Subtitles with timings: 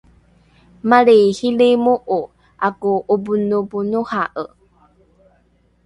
[0.89, 2.19] malriihilimo’o
[2.67, 4.43] ’ako’oponoponohae